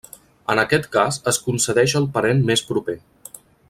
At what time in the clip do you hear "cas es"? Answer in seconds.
0.95-1.39